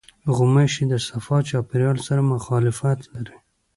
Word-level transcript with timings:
غوماشې 0.35 0.83
د 0.89 0.93
صفا 1.07 1.37
چاپېریال 1.49 1.97
سره 2.07 2.21
مخالفت 2.33 2.99
لري. 3.13 3.37